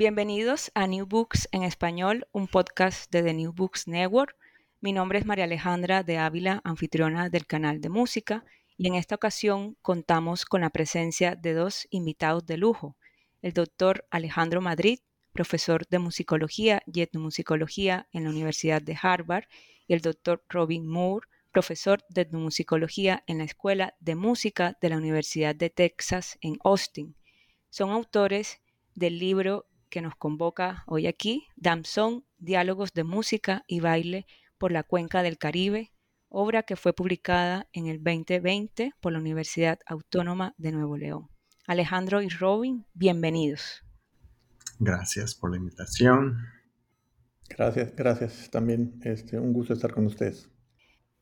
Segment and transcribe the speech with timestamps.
[0.00, 4.34] Bienvenidos a New Books en español, un podcast de The New Books Network.
[4.80, 8.46] Mi nombre es María Alejandra de Ávila, anfitriona del canal de música,
[8.78, 12.96] y en esta ocasión contamos con la presencia de dos invitados de lujo,
[13.42, 15.00] el doctor Alejandro Madrid,
[15.34, 19.44] profesor de musicología y etnomusicología en la Universidad de Harvard,
[19.86, 24.96] y el doctor Robin Moore, profesor de etnomusicología en la Escuela de Música de la
[24.96, 27.16] Universidad de Texas en Austin.
[27.68, 28.62] Son autores
[28.94, 34.82] del libro que nos convoca hoy aquí, Damson, Diálogos de Música y Baile por la
[34.82, 35.92] Cuenca del Caribe,
[36.28, 41.28] obra que fue publicada en el 2020 por la Universidad Autónoma de Nuevo León.
[41.66, 43.82] Alejandro y Robin, bienvenidos.
[44.78, 46.38] Gracias por la invitación.
[47.48, 48.50] Gracias, gracias.
[48.50, 50.48] También este, un gusto estar con ustedes.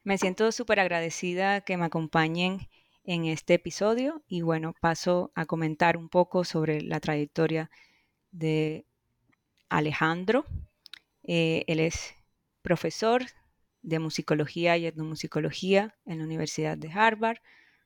[0.05, 2.69] Me siento súper agradecida que me acompañen
[3.05, 7.70] en este episodio y bueno, paso a comentar un poco sobre la trayectoria
[8.30, 8.86] de
[9.68, 10.44] Alejandro.
[11.22, 12.14] Eh, él es
[12.62, 13.24] profesor
[13.82, 17.38] de musicología y etnomusicología en la Universidad de Harvard.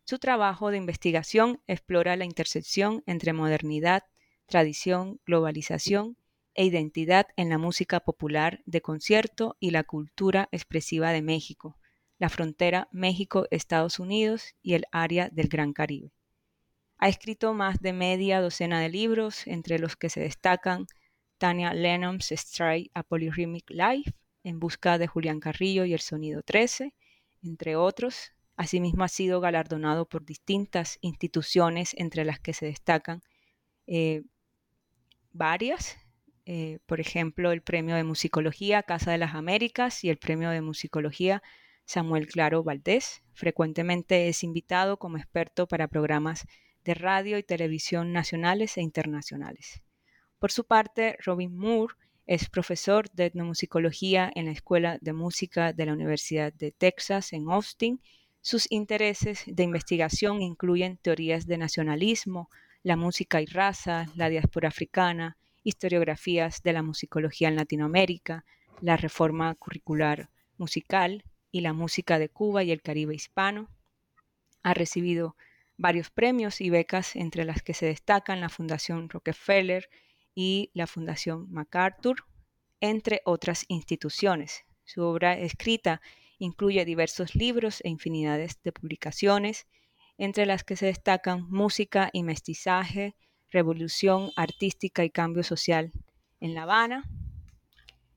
[0.05, 4.05] Su trabajo de investigación explora la intersección entre modernidad,
[4.47, 6.17] tradición, globalización
[6.55, 11.79] e identidad en la música popular de concierto y la cultura expresiva de México,
[12.19, 16.13] la frontera México-Estados Unidos y el área del Gran Caribe.
[17.03, 20.87] Ha escrito más de media docena de libros, entre los que se destacan
[21.37, 24.13] Tania Lennon's Stray a Polyrhythmic Life,
[24.45, 26.95] En busca de Julián Carrillo y el Sonido 13,
[27.43, 28.31] entre otros.
[28.55, 33.21] Asimismo ha sido galardonado por distintas instituciones, entre las que se destacan
[33.89, 34.23] eh,
[35.33, 35.99] varias,
[36.47, 40.61] eh, por ejemplo, el Premio de Musicología Casa de las Américas y el Premio de
[40.61, 41.43] Musicología
[41.85, 43.25] Samuel Claro Valdés.
[43.33, 46.47] Frecuentemente es invitado como experto para programas
[46.85, 49.83] de radio y televisión nacionales e internacionales.
[50.39, 51.95] Por su parte, Robin Moore
[52.27, 57.51] es profesor de etnomusicología en la Escuela de Música de la Universidad de Texas en
[57.51, 58.01] Austin.
[58.41, 62.51] Sus intereses de investigación incluyen teorías de nacionalismo,
[62.83, 68.45] la música y raza, la diáspora africana, historiografías de la musicología en Latinoamérica,
[68.81, 70.29] la reforma curricular
[70.59, 73.69] musical y la música de Cuba y el Caribe hispano.
[74.63, 75.37] Ha recibido
[75.77, 79.89] varios premios y becas, entre las que se destacan la Fundación Rockefeller
[80.35, 82.25] y la Fundación MacArthur,
[82.81, 84.65] entre otras instituciones.
[84.85, 86.01] Su obra escrita
[86.39, 89.67] incluye diversos libros e infinidades de publicaciones,
[90.19, 93.15] entre las que se destacan Música y Mestizaje,
[93.51, 95.93] Revolución Artística y Cambio Social
[96.41, 97.05] en La Habana,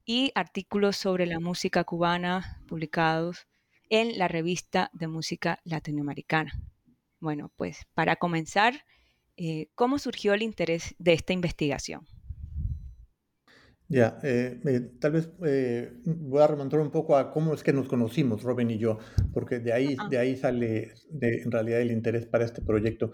[0.05, 3.47] y artículos sobre la música cubana publicados
[3.89, 6.53] en la revista de música latinoamericana.
[7.19, 8.73] Bueno, pues para comenzar,
[9.37, 12.05] eh, ¿cómo surgió el interés de esta investigación?
[13.87, 14.59] Ya, eh,
[14.99, 18.71] tal vez eh, voy a remontar un poco a cómo es que nos conocimos, Robin
[18.71, 18.97] y yo,
[19.31, 23.11] porque de ahí, de ahí sale en realidad el interés para este proyecto.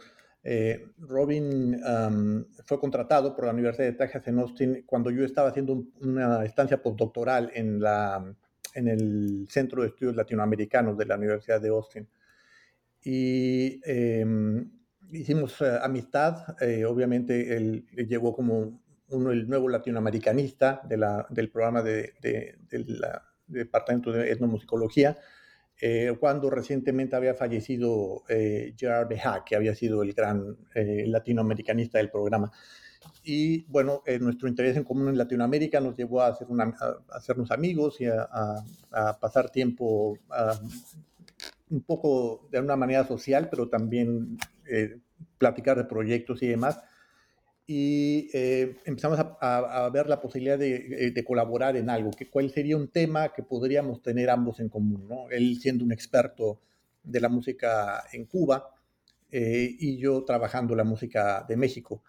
[0.97, 1.79] Robin
[2.66, 6.81] fue contratado por la Universidad de Texas en Austin cuando yo estaba haciendo una estancia
[6.81, 8.33] postdoctoral en, la,
[8.73, 12.07] en el Centro de Estudios Latinoamericanos de la Universidad de Austin
[13.03, 14.69] y em,
[15.12, 16.56] hicimos eh, amistad.
[16.62, 23.01] Eh, obviamente él, llegó como uno, el nuevo latinoamericanista de la, del programa de, del
[23.47, 25.17] Departamento de Etnomusicología,
[25.81, 32.51] eh, cuando recientemente había fallecido Gerard Beha, que había sido el gran latinoamericanista del programa.
[33.24, 36.71] Y bueno, nuestro interés en común en Latinoamérica nos llevó a, hacer una,
[37.09, 38.30] hacernos amigos y a,
[38.92, 40.18] a pasar tiempo
[41.71, 44.38] un poco de una manera social, pero también
[44.69, 45.00] eh,
[45.38, 46.79] platicar de proyectos y demás.
[47.65, 52.75] Y eh, empezamos a, ver la posibilidad eh, de, colaborar en algo, que cuál sería
[52.75, 55.29] un tema que podríamos tener ambos en común, ¿no?
[55.29, 56.59] Él siendo un experto
[57.03, 58.75] de la música en Cuba
[59.33, 62.03] y yo trabajando la música de México.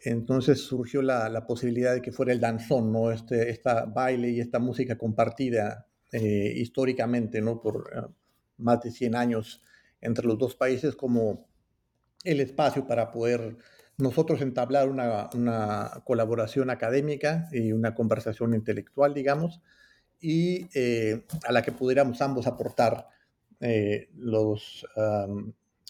[0.00, 3.12] Entonces surgió la, posibilidad de que fuera el danzón, ¿no?
[3.12, 7.60] Este esta baile y esta música compartida históricamente, ¿no?
[7.60, 8.14] Por,
[8.58, 9.62] más de 100 años
[10.00, 11.48] entre los dos países como
[12.24, 13.56] el espacio para poder
[13.98, 19.62] nosotros entablar una, una, colaboración académica y una conversación intelectual, digamos,
[20.20, 23.08] y eh, a la que pudiéramos ambos aportar
[23.60, 24.86] eh, los,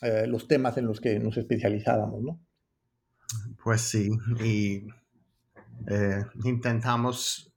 [0.02, 2.40] eh, los temas en los que nos especializábamos, ¿no?
[3.62, 4.08] Pues sí,
[4.44, 4.86] y
[6.44, 7.52] intentamos,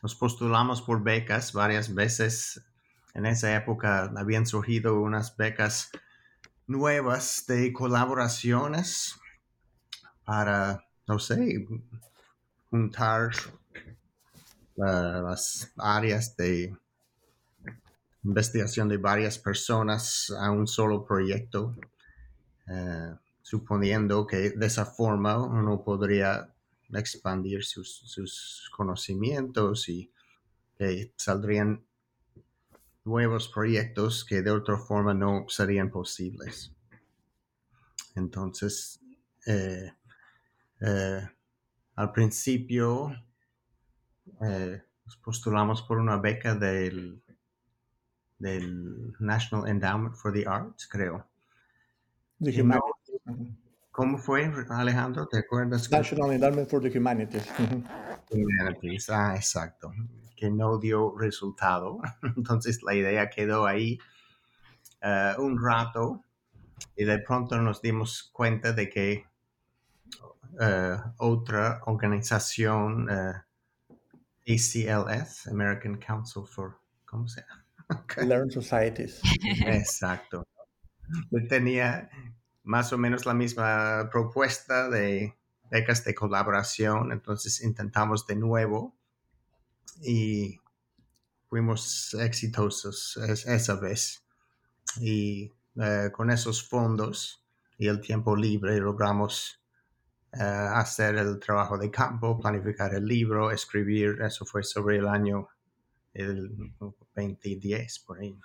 [0.00, 2.62] nos postulamos por becas varias veces.
[3.14, 5.90] En esa época habían surgido unas becas
[6.66, 9.14] nuevas de colaboraciones
[10.24, 11.66] para, no sé,
[12.70, 13.30] juntar
[14.76, 16.76] las áreas de
[18.24, 21.76] investigación de varias personas a un solo proyecto,
[22.66, 26.52] eh, suponiendo que de esa forma uno podría
[26.92, 30.10] expandir sus, sus conocimientos y
[30.76, 31.84] que saldrían
[33.04, 36.72] nuevos proyectos que de otra forma no serían posibles.
[38.14, 39.00] Entonces,
[39.46, 39.92] eh,
[40.80, 41.28] eh,
[41.96, 43.14] al principio
[44.40, 47.22] eh, nos postulamos por una beca del,
[48.38, 51.26] del National Endowment for the Arts, creo.
[53.90, 55.28] ¿Cómo fue, Alejandro?
[55.28, 55.90] ¿Te acuerdas?
[55.90, 57.44] National Endowment for the Humanities.
[58.30, 59.92] Humanities, ah, exacto.
[60.36, 62.00] Que no dio resultado.
[62.36, 63.98] Entonces la idea quedó ahí
[65.00, 66.24] eh, un rato
[66.96, 69.26] y de pronto nos dimos cuenta de que
[70.60, 73.34] uh, otra organización, uh,
[74.46, 77.64] ACLS, American Council for, ¿cómo se llama?
[78.26, 79.20] Learn Societies.
[79.66, 80.46] Exacto.
[81.48, 82.08] Tenía
[82.62, 85.36] más o menos la misma propuesta de
[85.70, 88.93] becas de colaboración, entonces intentamos de nuevo
[90.02, 90.58] y
[91.48, 94.24] fuimos exitosos esa vez.
[95.00, 97.44] Y uh, con esos fondos
[97.78, 99.60] y el tiempo libre logramos
[100.32, 105.48] eh, hacer el trabajo de campo, planificar el libro, escribir, eso fue sobre el año
[106.12, 106.74] el
[107.14, 108.36] 2010, por ahí.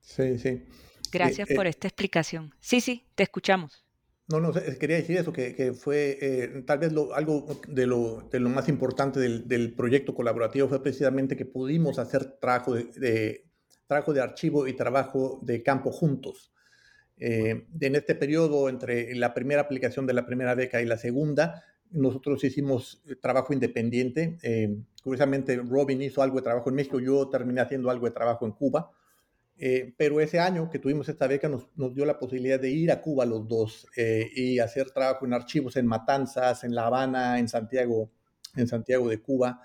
[0.00, 0.66] Sí, sí.
[1.12, 2.54] Gracias por eh, esta explicación.
[2.58, 3.84] Sí, sí, te escuchamos.
[4.28, 8.50] No, no, quería decir eso, que, fue eh, tal vez algo de lo, de lo,
[8.50, 13.46] más importante del, proyecto colaborativo fue precisamente que pudimos hacer trabajo de,
[13.86, 16.52] trabajo de archivo y trabajo de campo juntos.
[17.16, 21.64] Eh, en este periodo, entre la primera aplicación de la primera beca y la segunda,
[21.90, 24.38] nosotros hicimos eh, trabajo independiente.
[24.42, 28.46] Eh, curiosamente, Robin hizo algo de trabajo en México, yo terminé haciendo algo de trabajo
[28.46, 28.90] en Cuba.
[29.96, 33.00] Pero ese año que tuvimos esta beca nos, nos, dio la posibilidad de ir a
[33.00, 33.86] Cuba los dos
[34.34, 38.10] y hacer trabajo en archivos en Matanzas, en La Habana, en Santiago,
[38.56, 39.60] en Santiago de Cuba.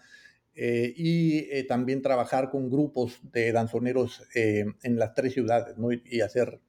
[0.55, 5.89] y también trabajar con grupos de danzoneros en las tres ciudades ¿no?
[5.91, 6.59] y hacer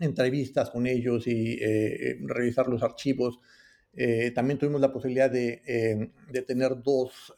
[0.00, 3.40] entrevistas con ellos y eh, revisar los archivos.
[3.92, 7.34] Eh, también tuvimos la posibilidad de, eh, de tener dos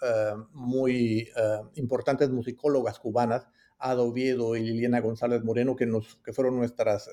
[0.53, 1.29] muy
[1.75, 3.47] importantes musicólogas cubanas,
[3.79, 7.11] Ada Oviedo y Liliana González Moreno, que, nos, que fueron nuestras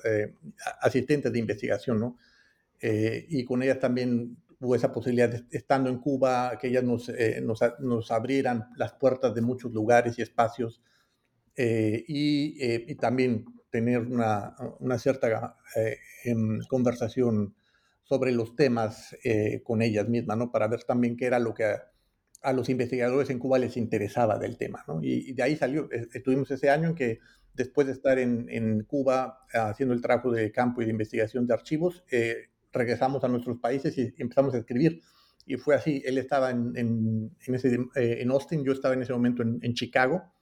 [0.80, 2.18] asistentes de investigación, ¿no?
[2.80, 7.10] y con ellas también hubo esa posibilidad, de, estando en Cuba, que ellas nos,
[7.42, 10.82] nos, nos, abrieran las puertas de muchos lugares y espacios.
[11.56, 17.56] Y, también tener una, una cierta eh, em, conversación
[18.04, 20.52] sobre los temas eh, con ellas mismas, ¿no?
[20.52, 21.74] Para ver también qué era lo que
[22.44, 25.00] a, los investigadores en Cuba les interesaba del tema, ¿no?
[25.02, 27.20] Y, de ahí salió, eh, estuvimos ese año en que
[27.54, 31.54] después de estar en, en Cuba haciendo el trabajo de campo y de investigación de
[31.54, 32.04] archivos,
[32.72, 35.00] regresamos a nuestros países y empezamos a escribir.
[35.46, 39.12] Y fue así, él estaba en, en, en, ese, en Austin, yo estaba en ese
[39.12, 40.32] momento en, Chicago,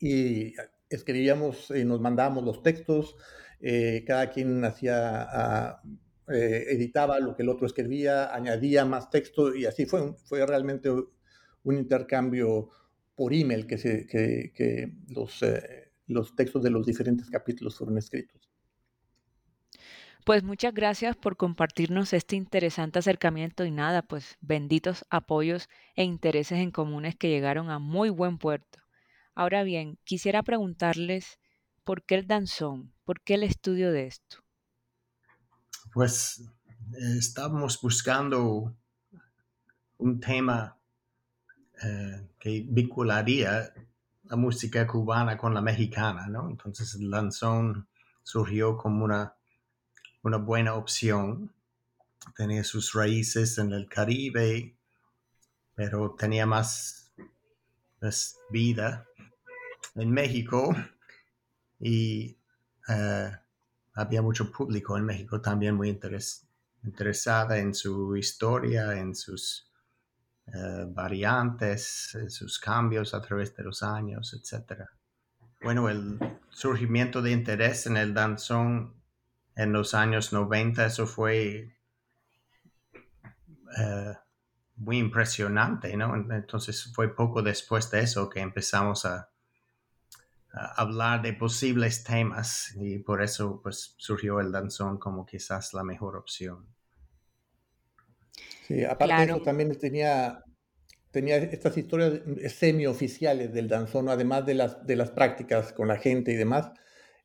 [0.00, 0.54] y
[0.88, 3.16] escribíamos y nos mandábamos los textos,
[3.60, 5.82] eh, cada quien hacía, ah,
[6.28, 10.90] eh, editaba lo que el otro escribía, añadía más texto y así fue, fue realmente
[10.90, 12.70] un intercambio
[13.14, 18.50] por email que, se, que, los, eh, los textos de los diferentes capítulos fueron escritos.
[20.24, 26.58] Pues muchas gracias por compartirnos este interesante acercamiento y nada, pues benditos apoyos e intereses
[26.58, 28.78] en comunes que llegaron a muy buen puerto.
[29.34, 31.38] Ahora bien, quisiera preguntarles
[31.84, 34.43] por qué el danzón, por qué el estudio de esto.
[35.94, 36.42] Pues
[36.92, 38.74] estamos buscando
[39.98, 40.76] un tema
[41.80, 43.72] eh, que vincularía
[44.24, 46.50] la música cubana con la mexicana, ¿no?
[46.50, 47.86] Entonces el danzón
[48.24, 49.36] surgió como una,
[50.24, 51.54] una buena opción.
[52.34, 54.76] Tenía sus raíces en el Caribe,
[55.76, 57.12] pero tenía más
[58.00, 59.06] pues, vida
[59.94, 60.74] en México
[61.78, 62.36] y
[62.88, 63.30] eh,
[63.94, 65.98] había mucho público en México también muy
[66.82, 69.70] interesada en su historia, en sus
[70.46, 74.82] eh, variantes, en sus cambios a través de los años, etc.
[75.62, 76.18] Bueno, el
[76.50, 78.94] surgimiento de interés en el danzón
[79.56, 81.76] en los años 90, eso fue
[83.78, 84.14] eh,
[84.76, 86.14] muy impresionante, ¿no?
[86.16, 89.30] Entonces fue poco después de eso que empezamos a,
[90.54, 96.16] hablar de posibles temas y por eso pues surgió el danzón como quizás la mejor
[96.16, 96.66] opción.
[98.66, 100.42] Sí, aparte de eso también tenía,
[101.10, 102.20] tenía estas historias
[102.52, 106.70] semioficiales del danzón, además de las, de las prácticas con la gente y demás,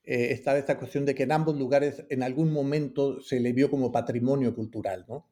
[0.04, 3.70] eh, estaba esta cuestión de que en ambos lugares en algún momento se le vio
[3.70, 5.30] como patrimonio cultural, ¿no?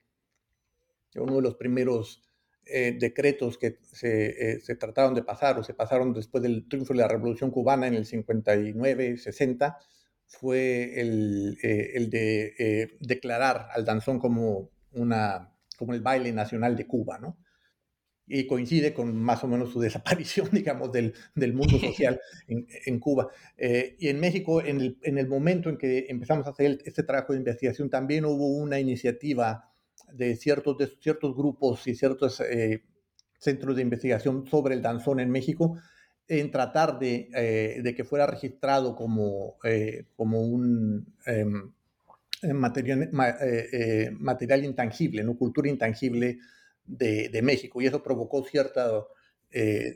[1.15, 2.26] Uno de los primeros
[2.69, 6.99] eh, decretos que eh, se, trataron de pasar o se pasaron después del triunfo de
[6.99, 9.77] la Revolución Cubana en el 59-60
[10.25, 16.87] fue el, eh, el de declarar al danzón como, una, como el baile nacional de
[16.87, 17.37] Cuba, ¿no?
[18.29, 22.99] y coincide con más o menos su desaparición, digamos, del, del mundo social en, en
[22.99, 23.29] Cuba.
[23.57, 27.33] y en México, en el, en el, momento en que empezamos a hacer este trabajo
[27.33, 29.71] de investigación, también hubo una iniciativa
[30.13, 32.83] de ciertos, de ciertos grupos y ciertos eh,
[33.37, 35.77] centros de investigación sobre el danzón en México
[36.27, 41.71] en tratar de, eh, de que fuera registrado como, eh, como un em,
[42.53, 43.09] material,
[44.19, 45.37] material, intangible, ¿no?
[45.37, 46.39] cultura intangible
[46.85, 47.81] de, de, México.
[47.81, 49.05] Y eso provocó cierta,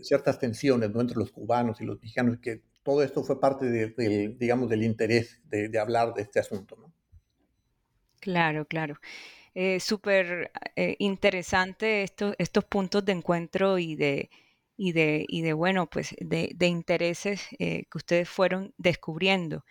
[0.02, 1.02] ciertas tensiones ¿no?
[1.02, 5.42] entre los cubanos y los mexicanos, que todo esto fue parte de, digamos, del interés
[5.50, 6.78] de, hablar de este asunto.
[6.78, 6.94] ¿no?
[8.22, 8.98] Claro, claro
[9.54, 14.30] eh, súper eh, interesante estos, estos puntos de encuentro y de,
[14.78, 19.66] y de, y de bueno, pues de, de intereses eh, que ustedes fueron descubriendo.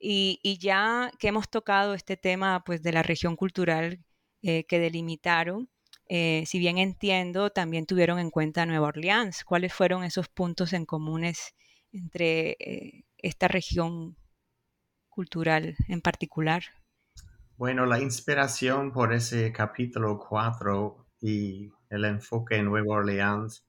[0.00, 4.04] Y, y, ya que hemos tocado este tema pues de la región cultural
[4.42, 5.70] eh, que delimitaron,
[6.10, 9.44] si bien entiendo, también tuvieron en cuenta Nueva Orleans.
[9.44, 11.54] ¿Cuáles fueron esos puntos en comunes
[11.92, 12.56] entre
[13.18, 14.16] esta región
[15.10, 16.62] cultural en particular?
[17.58, 23.66] Bueno, la inspiración por ese capítulo 4 y el enfoque en Nueva Orleans,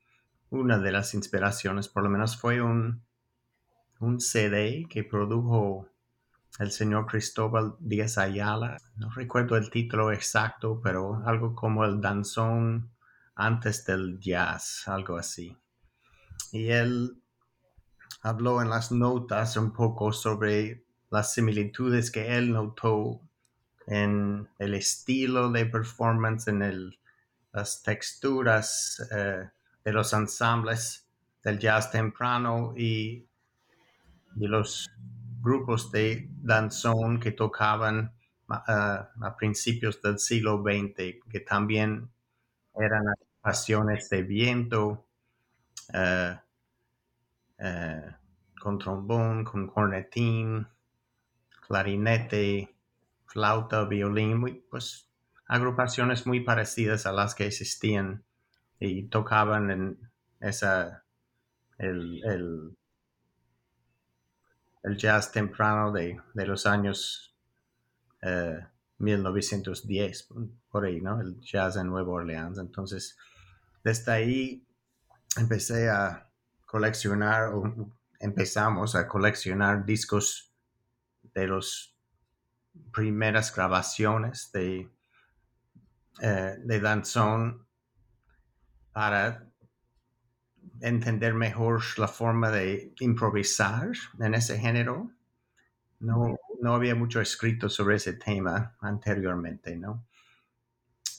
[0.52, 3.04] una de las inspiraciones por lo menos fue un,
[4.00, 5.90] un CD que produjo
[6.60, 8.78] el señor Cristóbal Díaz Ayala.
[8.96, 12.92] No recuerdo el título exacto, pero algo como el danzón
[13.34, 15.58] antes del jazz, algo así.
[16.52, 17.24] Y él
[18.22, 23.24] habló en las notas un poco sobre las similitudes que él notó
[23.90, 26.96] en el estilo de performance, en
[27.52, 29.50] las texturas eh,
[29.84, 31.08] de los ensambles
[31.44, 33.26] del jazz temprano y,
[34.36, 34.88] de los
[35.42, 38.14] grupos de danzón que tocaban
[38.52, 42.12] eh, a principios del siglo XX, que también
[42.76, 43.06] eran
[43.42, 45.08] pasiones de viento,
[45.92, 46.38] eh,
[48.62, 50.68] con trombón, con cornetín,
[51.68, 52.79] clarinete,
[53.30, 55.08] flauta, violín, pues
[55.48, 58.24] agrupaciones muy parecidas a las que existían
[58.80, 61.06] y tocaban en esa
[61.78, 62.76] el,
[64.84, 67.36] el, jazz temprano de, los años
[68.98, 70.26] 1910, eh,
[70.70, 71.22] por ahí, ¿no?
[71.22, 72.58] El jazz en Nueva Orleans.
[72.58, 73.18] Entonces,
[73.84, 74.68] desde ahí
[75.38, 76.30] empecé a
[76.66, 80.52] coleccionar, o empezamos a coleccionar discos
[81.34, 81.99] de los
[82.92, 84.90] primeras grabaciones de,
[86.22, 87.66] eh, de danzón
[88.92, 89.50] para
[90.82, 95.12] entender mejor la forma de improvisar en ese género.
[96.00, 100.08] No, no había mucho escrito sobre ese tema anteriormente, ¿no?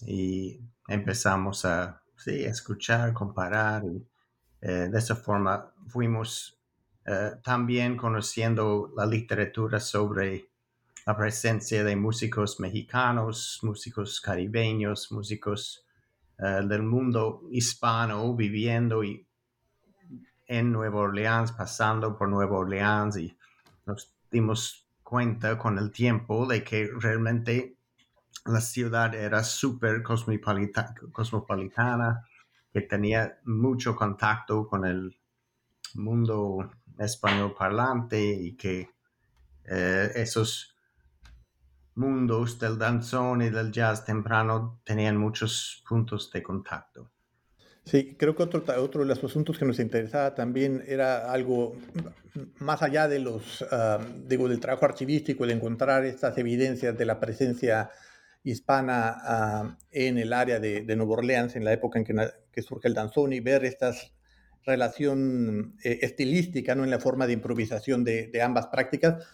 [0.06, 4.06] Y empezamos a sí, escuchar, comparar y
[4.62, 6.58] eh, de esa forma fuimos
[7.06, 10.49] eh, también conociendo la literatura sobre
[11.06, 15.86] la presencia de músicos mexicanos, músicos caribeños, músicos
[16.38, 19.26] eh, del mundo hispano viviendo y
[20.46, 23.36] en Nueva Orleans, pasando por Nueva Orleans y
[23.86, 27.76] nos dimos cuenta con el tiempo de que realmente
[28.46, 32.26] la ciudad era súper cosmopolitana,
[32.72, 35.16] que tenía mucho contacto con el
[35.94, 38.90] mundo español parlante y que
[39.64, 40.76] eh, esos
[42.00, 47.10] mundos del danzón y del jazz temprano tenían muchos puntos de contacto.
[47.84, 51.76] Sí, creo que otro, otro de los asuntos que nos interesaba también era algo
[52.58, 53.64] más allá de los,
[54.26, 57.90] digo, del trabajo archivístico, el encontrar estas evidencias de la presencia
[58.42, 62.94] hispana en el área de, de, Nueva Orleans, en la época en que, surge el
[62.94, 63.92] danzón, y ver esta
[64.64, 66.84] relación eh, estilística ¿no?
[66.84, 69.24] en la forma de improvisación de, ambas prácticas.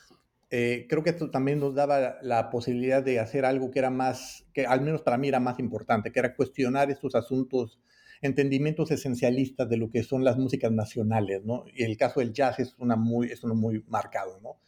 [0.51, 4.47] Eh, creo que esto también nos daba la posibilidad de hacer algo que era más,
[4.53, 7.81] que al menos para mí era más importante, que era cuestionar estos asuntos
[8.23, 11.65] entendimientos esencialistas de lo que son las músicas nacionales, ¿no?
[11.75, 14.59] Y el caso del jazz es, una muy, es uno muy marcado, ¿no?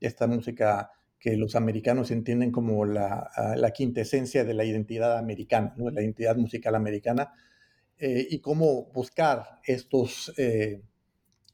[0.00, 5.74] Esta música que los americanos entienden como la, ah, la quintesencia de la identidad americana,
[5.76, 5.90] ¿no?
[5.90, 7.32] la identidad musical americana,
[7.98, 10.82] eh, y cómo buscar estos, eh,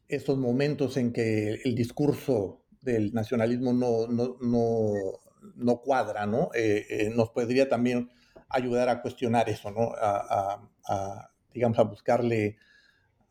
[0.08, 4.92] estos momentos en que el discurso del nacionalismo no, no, no,
[5.56, 6.50] no cuadra, ¿no?
[6.54, 8.10] Eh, nos podría también
[8.48, 9.92] ayudar a cuestionar eso, ¿no?
[10.00, 12.56] A, a, digamos, a buscarle,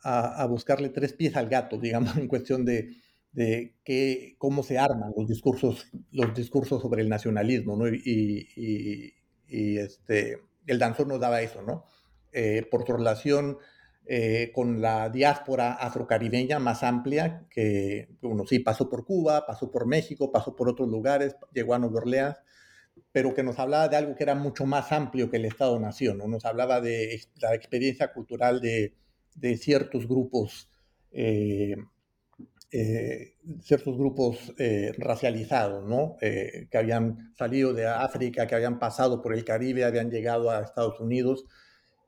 [0.04, 2.96] a, buscarle tres pies al gato, digamos, en cuestión de,
[3.32, 7.88] de que, cómo se arman los discursos, los discursos sobre el nacionalismo, ¿no?
[7.88, 11.86] Y, y, este, el danzón nos daba eso, ¿no?
[12.32, 13.60] Eh, por su relación
[14.06, 19.88] eh, con la diáspora afrocaribeña más amplia, que, uno sí pasó por Cuba, pasó por
[19.88, 22.38] México, pasó por otros lugares, llegó a Nueva Orleans,
[23.12, 26.28] pero que nos hablaba de algo que era mucho más amplio que el Estado-Nación, ¿no?
[26.28, 28.94] nos hablaba de la experiencia cultural de,
[29.36, 30.70] de ciertos grupos,
[31.12, 31.76] eh,
[32.72, 36.18] eh, ciertos grupos eh, racializados, ¿no?
[36.20, 41.00] que habían salido de África, que habían pasado por el Caribe, habían llegado a Estados
[41.00, 41.46] Unidos,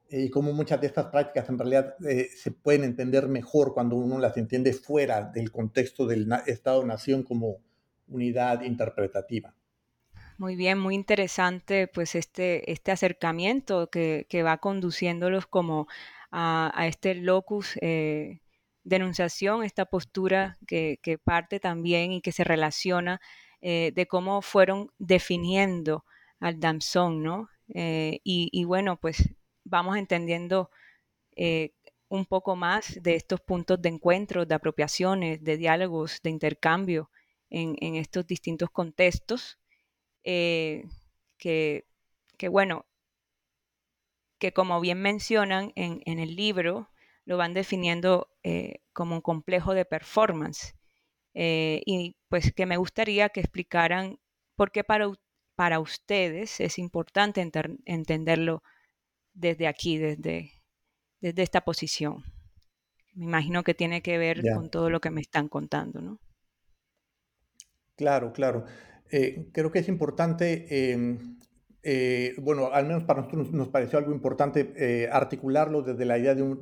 [0.10, 4.38] y como muchas de estas prácticas en realidad se pueden entender mejor cuando uno las
[4.38, 7.58] entiende fuera del contexto del Estado-Nación como
[8.08, 9.54] unidad interpretativa.
[10.38, 15.88] Muy bien, muy interesante pues este, este acercamiento que, va conduciéndolos como
[16.32, 18.42] a, este locus eh,
[18.84, 23.22] denunciación, esta postura que, parte también y que se relaciona
[23.62, 26.04] eh, de cómo fueron definiendo
[26.42, 27.50] al danzón, ¿no?
[27.74, 29.30] Eh, y, bueno, pues
[29.66, 30.70] vamos entendiendo
[32.08, 37.10] un poco más de estos puntos de encuentro, de apropiaciones, de diálogos, de intercambio
[37.50, 39.60] en, en estos distintos contextos.
[40.24, 40.86] Eh,
[41.38, 41.86] que,
[42.50, 42.86] bueno,
[44.40, 46.90] que como bien mencionan en, el libro,
[47.26, 50.76] lo van definiendo eh, como un complejo de performance.
[51.34, 54.20] Eh, y pues que me gustaría que explicaran
[54.56, 55.12] por qué para,
[55.56, 57.42] para ustedes es importante
[57.86, 58.64] entenderlo
[59.36, 60.52] desde aquí, desde,
[61.22, 62.24] desde esta posición.
[63.14, 66.20] Me imagino que tiene que ver con todo lo que me están contando, ¿no?
[67.96, 68.66] Claro, claro.
[69.10, 71.38] Eh, creo que es importante, em,
[71.84, 76.36] eh, bueno, al menos para nosotros nos pareció algo importante eh, articularlo desde la idea
[76.36, 76.62] del,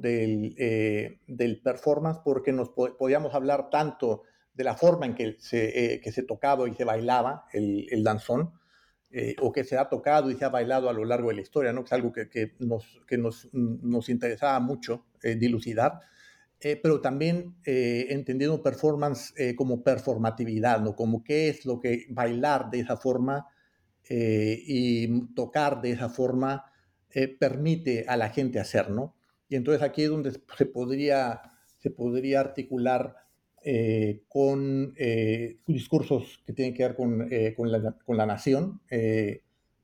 [1.25, 6.23] del, performance, porque nos podíamos hablar tanto de la forma en que se, que se
[6.23, 8.51] tocaba y se bailaba el, el danzón,
[9.41, 11.71] o que se ha tocado y se ha bailado a lo largo de la historia,
[11.71, 11.83] ¿no?
[11.83, 16.01] que es algo que, que nos, que nos, nos interesaba mucho dilucidar
[16.65, 20.95] eh, pero también eh, entendiendo performance eh, como performatividad, ¿no?
[20.95, 23.47] Como qué es lo que bailar de esa forma
[24.09, 26.65] y tocar de esa forma
[27.39, 29.15] permite a la gente hacer, ¿no?
[29.47, 31.41] Y entonces aquí es donde se podría,
[31.77, 33.15] se podría articular
[34.27, 34.93] con
[35.65, 38.81] discursos que tienen que ver con, con, la, con la, nación,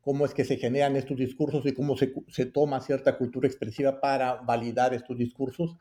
[0.01, 4.01] cómo es que se generan estos discursos y cómo se, se toma cierta cultura expresiva
[4.01, 5.77] para validar estos discursos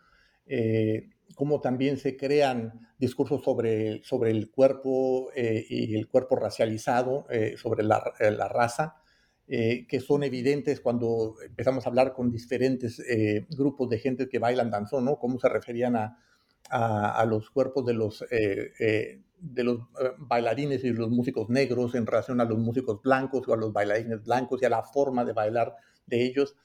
[0.49, 7.27] eh, cómo también se crean discursos sobre, sobre el cuerpo eh, y el cuerpo racializado,
[7.31, 8.01] eh, sobre la,
[8.49, 8.97] raza,
[9.47, 13.03] que son evidentes cuando empezamos a hablar con diferentes
[13.49, 15.19] grupos de gente que bailan danzón, ¿no?
[15.19, 16.19] Cómo se referían a,
[16.71, 19.81] a, los cuerpos de los, de los
[20.19, 24.25] bailarines y los músicos negros en relación a los músicos blancos o a los bailarines
[24.25, 25.75] blancos y a la forma de bailar
[26.07, 26.57] de ellos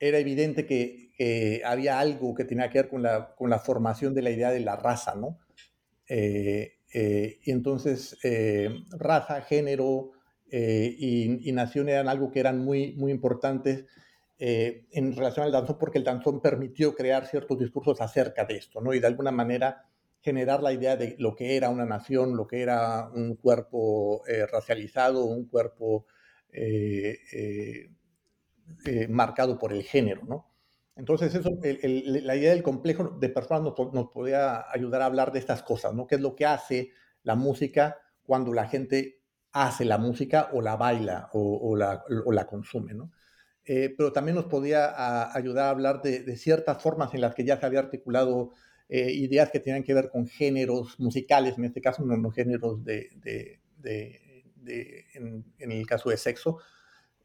[0.00, 4.22] era evidente que había algo que tenía que ver con la, con la, formación de
[4.22, 5.38] la idea de la raza, ¿no?
[6.08, 10.12] Eh, eh, y entonces, eh, raza, género
[10.50, 13.84] y, nación eran algo que eran muy, muy importantes
[14.38, 18.94] en relación al danzón, porque el danzón permitió crear ciertos discursos acerca de esto, ¿no?
[18.94, 19.84] Y de alguna manera
[20.20, 24.22] generar la idea de lo que era una nación, lo que era un cuerpo
[24.52, 26.06] racializado, un cuerpo
[28.84, 30.46] eh, marcado por el género, ¿no?
[30.94, 35.38] Entonces, eso, la idea del complejo de performance nos, nos, podría ayudar a hablar de
[35.38, 36.06] estas cosas, ¿no?
[36.06, 36.90] ¿Qué es lo que hace
[37.22, 39.20] la música cuando la gente
[39.52, 43.12] hace la música o la baila o, la, o la, consume, ¿no?
[43.70, 47.60] Eh, pero también nos podía ayudar a hablar de, ciertas formas en las que ya
[47.60, 48.54] se había articulado
[48.88, 52.82] eh, ideas que tenían que ver con géneros musicales, en este caso no, no géneros
[52.82, 53.10] de,
[55.12, 56.60] en, el caso de sexo,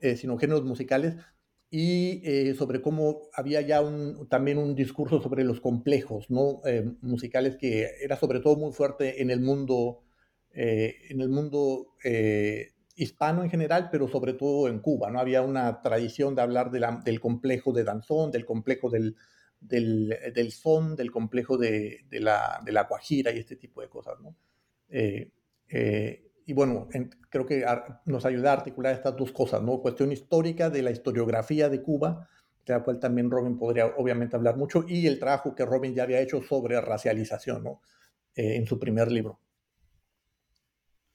[0.01, 1.15] eh, sino géneros musicales,
[1.71, 6.61] y sobre cómo había ya un, también un discurso sobre los complejos ¿no?
[7.01, 10.03] musicales que era sobre todo muy fuerte en el mundo,
[10.51, 11.95] en el mundo
[12.95, 15.09] hispano en general, pero sobre todo en Cuba.
[15.09, 15.19] ¿no?
[15.19, 19.15] Había una tradición de hablar del complejo de danzón, del complejo del,
[19.59, 24.19] del, son, del complejo de, la, de, la, guajira y este tipo de cosas.
[24.21, 24.35] ¿no?
[24.89, 25.31] Eh,
[25.69, 26.87] eh, y bueno,
[27.29, 27.65] creo que
[28.05, 29.79] nos ayuda a articular estas dos cosas, ¿no?
[29.79, 32.27] Cuestión histórica de la historiografía de Cuba,
[32.65, 36.03] de la cual también Robin podría obviamente hablar mucho, y el trabajo que Robin ya
[36.03, 37.81] había hecho sobre racialización, ¿no?
[38.35, 39.39] Eh, en su primer libro.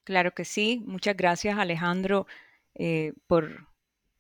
[0.08, 0.82] Claro que sí.
[0.86, 2.26] Muchas gracias, Alejandro,
[2.74, 3.68] eh, por,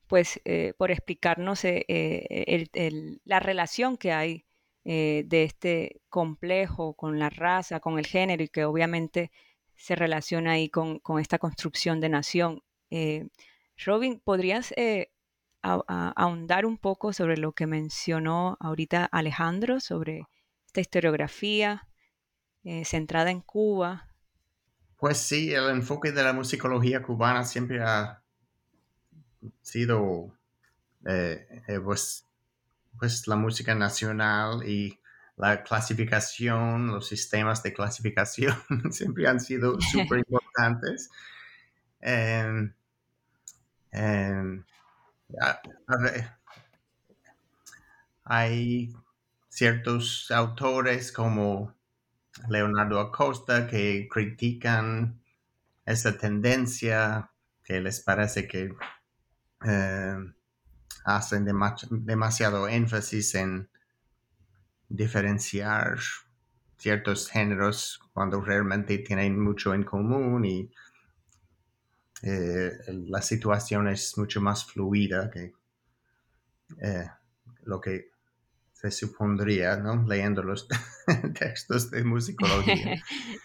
[0.06, 4.44] pues, eh, por explicarnos eh, la relación que hay
[4.84, 9.30] de este complejo con la raza, con el género y que obviamente
[9.76, 12.62] se relaciona ahí con, esta construcción de nación.
[13.78, 14.74] Robin, ¿podrías
[15.62, 20.26] ahondar un poco sobre lo que mencionó ahorita Alejandro, sobre
[20.66, 21.88] esta historiografía
[22.84, 24.08] centrada en Cuba?
[24.98, 28.20] Pues sí, el enfoque de la musicología cubana siempre ha
[29.62, 30.36] sido
[31.06, 32.26] eh, eh, pues,
[32.98, 34.98] pues la música nacional y
[35.36, 38.56] la clasificación, los sistemas de clasificación
[38.90, 41.10] siempre han sido súper importantes.
[42.00, 42.74] Em,
[43.92, 44.64] em,
[48.24, 48.92] hay
[49.48, 51.77] ciertos autores como
[52.48, 55.20] Leonardo Acosta que critican
[55.84, 57.30] esa tendencia
[57.64, 58.74] que les parece que
[59.64, 60.16] eh,
[61.04, 61.44] hacen
[61.90, 63.68] demasiado énfasis en
[64.88, 65.98] diferenciar
[66.76, 70.70] ciertos géneros cuando realmente tienen mucho en común y
[72.22, 72.72] eh,
[73.08, 75.54] la situación es mucho más fluida que
[76.80, 77.10] eh,
[77.64, 78.10] lo que
[78.80, 80.04] se supondría, ¿no?
[80.06, 80.68] Leyendo los
[81.38, 83.02] textos de musicología.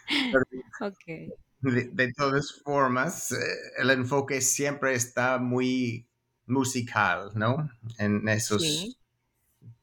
[1.62, 3.36] de, todas formas, eh,
[3.78, 6.08] el enfoque siempre está muy
[6.46, 7.68] musical, ¿no?
[7.98, 8.64] En esos,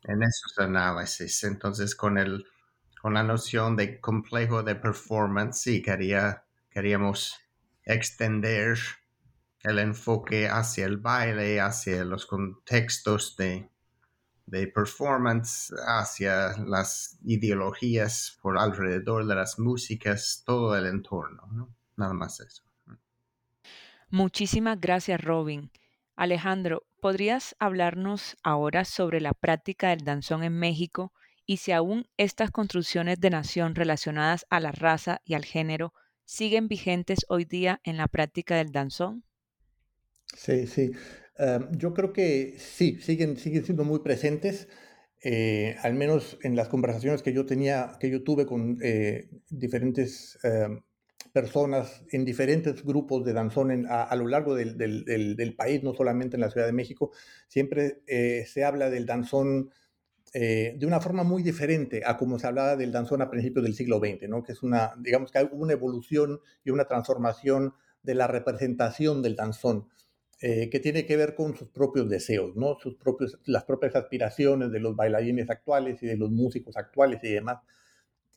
[0.05, 1.43] en esos análisis.
[1.43, 2.47] Entonces, con el
[3.01, 7.41] con la noción de complejo de performance, sí, quería, queríamos
[7.83, 8.79] extender
[9.63, 13.71] el enfoque hacia el baile, hacia los contextos de,
[14.51, 21.75] de performance hacia las ideologías por alrededor de las músicas, todo el entorno, ¿no?
[21.97, 22.65] Nada más eso.
[24.11, 25.71] Muchísimas gracias, Robin.
[26.17, 31.13] Alejandro, ¿podrías hablarnos ahora sobre la práctica del danzón en México
[31.47, 36.67] y si aún estas construcciones de nación relacionadas a la raza y al género siguen
[36.67, 39.25] vigentes hoy día en la práctica del danzón?
[40.37, 40.91] Sí, sí.
[41.73, 44.69] Yo creo que sí, siguen, siguen siendo muy presentes,
[45.23, 50.39] eh, al menos en las conversaciones que yo tenía, que yo tuve con eh, diferentes
[50.43, 50.81] em,
[51.33, 56.41] personas en diferentes grupos de danzón a, lo largo del, del, país, no solamente en
[56.41, 57.13] la Ciudad de México,
[57.49, 59.71] siempre eh, se habla del danzón
[60.33, 63.99] de una forma muy diferente a como se hablaba del danzón a principios del siglo
[63.99, 64.45] XX, ¿no?
[64.45, 69.35] que es una, digamos que hay una evolución y una transformación de la representación del
[69.35, 69.89] danzón.
[70.43, 72.79] Eh, que tiene que ver con sus propios deseos, ¿no?
[72.81, 77.29] Sus propios, las propias aspiraciones de los bailarines actuales y de los músicos actuales y
[77.29, 77.59] demás,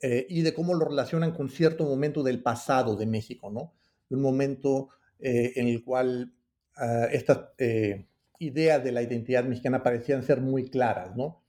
[0.01, 3.73] eh, y de cómo lo relacionan con cierto momento del pasado de México, ¿no?
[4.09, 6.33] Un momento eh, en el cual
[6.75, 7.39] ah, estas
[8.37, 11.41] ideas de la identidad mexicana parecían ser muy claras, ¿no?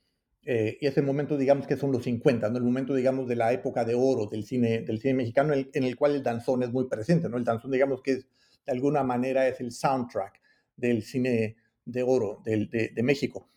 [0.47, 2.59] y ese momento, digamos que son los 50, ¿no?
[2.59, 5.71] El momento, digamos, de la época de oro del cine, del cine mexicano, en el,
[5.73, 7.39] en el cual el danzón es muy presente, ¿no?
[7.39, 8.27] El danzón, digamos que es,
[8.67, 10.44] de alguna manera es el soundtrack
[10.77, 13.49] del cine de oro de, México.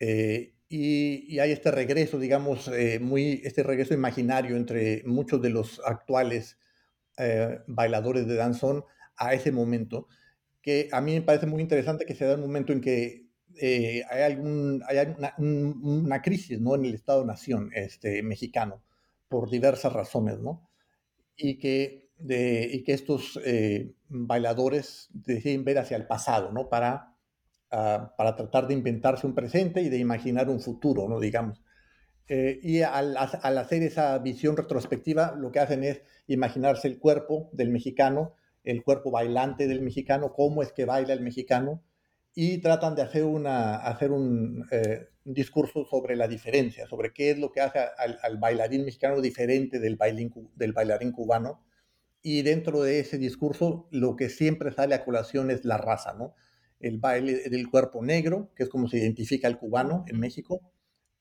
[0.00, 5.80] Eh, y, hay este regreso, digamos, eh, muy, este regreso imaginario entre muchos de los
[5.84, 6.58] actuales
[7.18, 8.84] eh, bailadores de danzón
[9.16, 10.08] a ese momento,
[10.62, 13.24] que a mí me parece muy interesante que se da un momento en que
[14.10, 16.74] hay, algún, hay una, crisis ¿no?
[16.74, 18.82] en el Estado-Nación este, mexicano,
[19.28, 20.68] por diversas razones, ¿no?
[21.36, 26.68] Y que y que estos eh, bailadores deciden ver hacia el pasado, ¿no?
[26.68, 27.14] Para,
[27.70, 31.20] ah, para tratar de inventarse un presente y de imaginar un futuro, ¿no?
[31.20, 31.60] Digamos.
[32.26, 37.70] Eh, y al, hacer esa visión retrospectiva, lo que hacen es imaginarse el cuerpo del
[37.70, 41.82] mexicano, el cuerpo bailante del mexicano, cómo es que baila el mexicano,
[42.34, 44.66] y tratan de hacer, una, hacer un,
[45.24, 49.98] discurso sobre la diferencia, sobre qué es lo que hace al, bailarín mexicano diferente del,
[50.56, 51.62] del bailarín cubano.
[52.26, 56.34] Y dentro de ese discurso, lo que siempre sale a colación es la raza, ¿no?
[56.80, 60.72] El baile del cuerpo negro, que es como se identifica el cubano en México,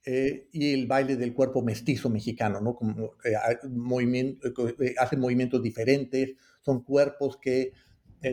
[0.05, 2.73] eh, y el baile del cuerpo mestizo mexicano, ¿no?
[2.73, 3.33] Como, eh,
[3.69, 4.47] movimiento,
[4.79, 7.73] eh, hacen movimientos diferentes, son cuerpos que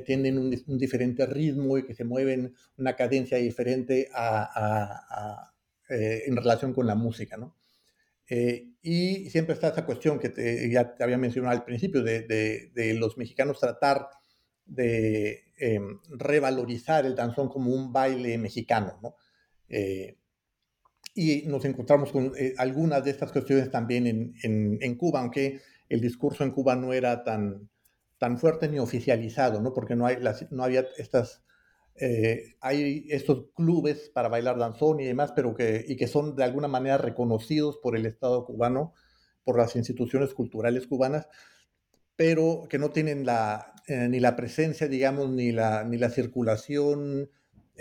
[0.06, 5.52] tienen un, diferente ritmo y que se mueven una cadencia diferente a,
[5.88, 7.56] en relación con la música, ¿no?
[8.82, 13.18] Y siempre está esa cuestión que ya te había mencionado al principio, de, de, los
[13.18, 14.08] mexicanos tratar
[14.66, 19.16] de em, revalorizar el danzón como un baile mexicano, ¿no?
[21.14, 26.00] y nos encontramos con eh, algunas de estas cuestiones también en, en, Cuba, aunque el
[26.00, 27.68] discurso en Cuba no era tan,
[28.18, 29.72] tan fuerte ni oficializado, ¿no?
[29.72, 30.18] porque no, hay
[30.50, 31.42] no había estas,
[31.96, 36.44] eh, hay estos clubes para bailar danzón y demás, pero que, y que son de
[36.44, 38.94] alguna manera reconocidos por el Estado cubano,
[39.44, 41.28] por las instituciones culturales cubanas,
[42.16, 47.30] pero que no tienen la, eh, ni la presencia, digamos, ni la, ni la circulación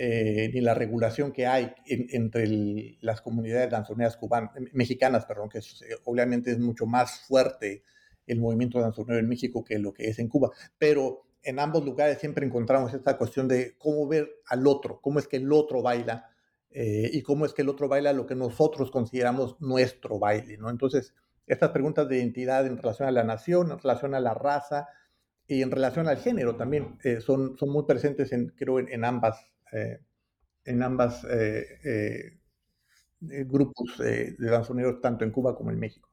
[0.02, 5.60] eh, ni la regulación que hay entre las comunidades danzoneras cubanas, mexicanas, perdón, que
[6.04, 7.82] obviamente es mucho más fuerte
[8.26, 10.52] el movimiento danzonero en México que lo que es en Cuba.
[10.78, 15.28] Pero en ambos lugares siempre encontramos esta cuestión de cómo ver al otro, cómo es
[15.28, 16.30] que el otro baila
[16.70, 20.70] eh, y cómo es que el otro baila lo que nosotros consideramos nuestro baile, ¿no?
[20.70, 21.14] Entonces,
[21.46, 24.88] estas preguntas de identidad en relación a la nación, en relación a la raza
[25.46, 30.00] y en relación al género también son, son muy presentes, en, creo, en ambas eh,
[30.64, 32.38] en ambas eh, eh,
[33.20, 36.08] grupos de danzoneros, tanto en Cuba como en México.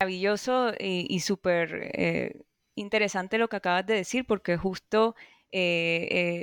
[0.00, 2.44] Maravilloso y, súper
[2.74, 5.14] interesante lo que acabas de decir, porque justo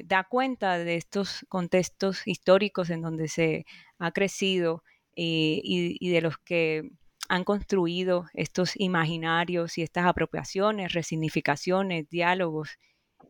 [0.06, 3.66] da cuenta de estos contextos históricos en donde se
[4.00, 6.90] ha crecido y, de los que
[7.28, 12.78] han construido estos imaginarios y estas apropiaciones, resignificaciones, diálogos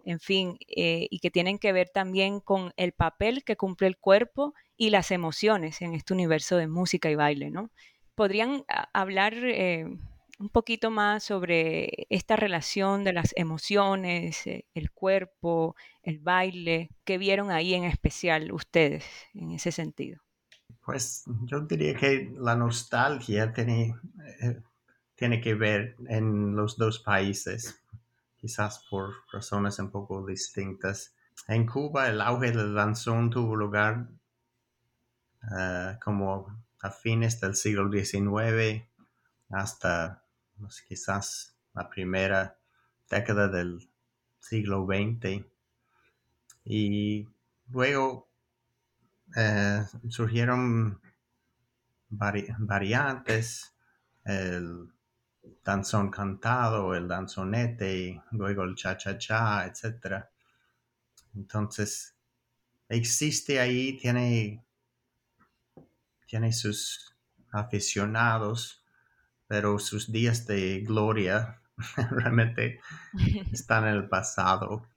[0.06, 3.98] en fin, eh, y que tienen que ver también con el papel que cumple el
[3.98, 7.72] cuerpo y las emociones en este universo de música y baile, ¿no?
[8.16, 9.86] ¿Podrían hablar eh,
[10.41, 16.89] un poquito más sobre esta relación de las emociones, eh, el cuerpo, el baile?
[17.06, 20.19] ¿Qué vieron ahí en especial ustedes en ese sentido?
[20.84, 23.95] Pues yo diría que la nostalgia tiene,
[25.15, 27.82] tiene que ver en los dos países
[28.41, 31.13] quizás por razones un poco distintas.
[31.47, 34.08] En Cuba el auge del danzón tuvo lugar
[35.56, 36.47] eh, como
[36.82, 38.84] a fines del siglo XIX
[39.49, 40.23] hasta
[40.62, 42.58] pues, quizás la primera
[43.10, 43.89] década del
[44.39, 45.45] siglo XX.
[46.63, 47.28] Y
[47.69, 48.30] luego
[49.36, 51.02] eh, surgieron
[52.10, 53.74] variantes,
[54.24, 54.91] el
[55.63, 60.26] danzón cantado, el danzonete, luego el cha-cha-cha, etc.
[61.36, 62.15] Entonces,
[62.89, 64.63] existe ahí, tiene,
[66.28, 67.15] tiene sus
[67.52, 68.81] aficionados,
[69.52, 71.62] pero sus días de gloria
[72.10, 72.80] realmente
[73.52, 74.88] están en el pasado.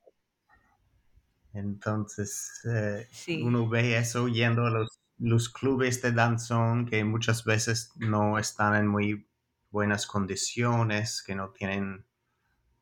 [1.53, 3.09] Entonces, eh,
[3.43, 8.77] uno ve eso yendo a los, los clubes de danzón que muchas veces no están
[8.77, 9.27] en muy
[9.73, 12.07] buenas condiciones, que no tienen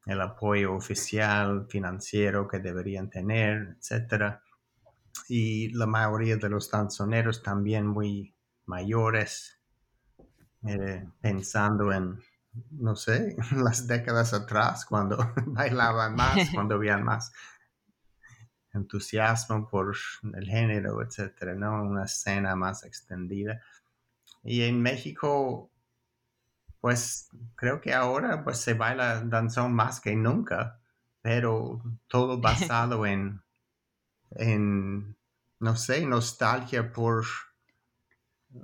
[0.04, 4.40] el apoyo oficial financiero que deberían tener, etc.
[5.26, 8.34] Y la mayoría de los danzoneros también muy
[8.66, 9.61] mayores,
[10.66, 12.22] eh, pensando en,
[12.70, 17.32] no sé, las décadas atrás, cuando bailaban más, cuando habían más
[18.72, 19.94] entusiasmo por
[20.34, 21.82] el género, etcétera, ¿no?
[21.82, 23.60] Una escena más extendida.
[24.42, 25.72] Y en México
[26.82, 30.80] pues creo que ahora pues se baila danzón más que nunca,
[31.22, 33.40] pero todo basado en,
[34.32, 35.16] en
[35.60, 37.24] no sé, nostalgia por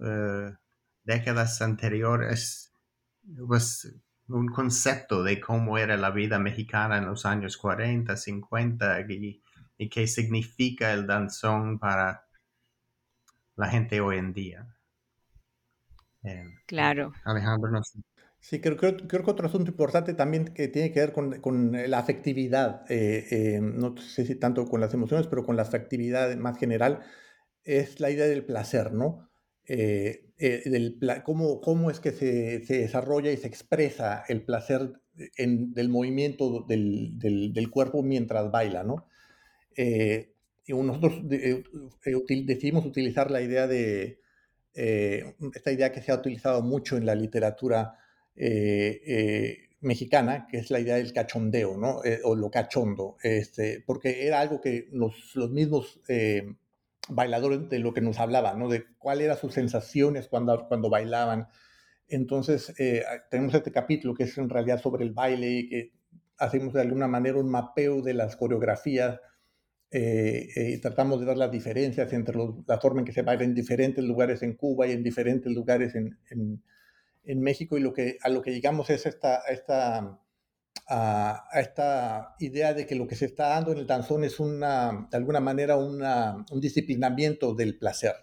[0.03, 0.53] eh,
[1.09, 2.71] décadas anteriores,
[3.47, 3.97] pues
[4.29, 9.43] un concepto de cómo era la vida mexicana en los años 40, 50 y,
[9.79, 12.27] y qué significa el danzón para
[13.57, 14.77] la gente hoy en día.
[16.25, 17.13] Eh, claro.
[17.25, 17.81] Alejandro, no
[18.41, 21.73] Sí, creo, creo, creo, que otro asunto importante también que tiene que ver con, con
[21.91, 26.37] la afectividad, eh, eh, no sé si tanto con las emociones, pero con la afectividad
[26.37, 27.01] más general,
[27.65, 29.28] es la idea del placer, ¿no?
[29.71, 34.93] Eh, del cómo, cómo es que se, se, desarrolla y se expresa el placer
[35.37, 39.07] en, del movimiento del, del, del, cuerpo mientras baila, ¿no?
[39.77, 44.21] y nosotros decidimos utilizar la idea de,
[44.75, 47.99] esta idea que se ha utilizado mucho en la literatura
[49.81, 52.01] mexicana, que es la idea del cachondeo, ¿no?
[52.25, 56.01] o lo cachondo, este, porque era algo que los, los mismos
[57.09, 58.69] bailadores de lo que nos hablaban, ¿no?
[58.69, 61.49] De cuáles eran sus sensaciones cuando, cuando bailaban.
[62.09, 65.93] Entonces, eh, tenemos este capítulo que es en realidad sobre el baile y que
[66.39, 69.21] hacemos de alguna manera un mapeo de las coreografías
[69.91, 73.45] eh, eh, y tratamos de ver las diferencias entre la forma en que se baila
[73.45, 76.63] en diferentes lugares en Cuba y en diferentes lugares en, en,
[77.25, 80.21] en México y lo que, a lo que llegamos es esta, esta
[80.89, 85.09] a, esta idea de que lo que se está dando en el danzón es una,
[85.11, 88.15] de alguna manera una, un disciplinamiento del placer,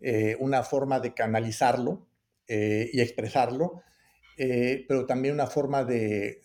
[0.00, 2.08] eh, una forma de canalizarlo
[2.46, 3.82] eh, y expresarlo,
[4.36, 6.42] eh, pero también una forma de,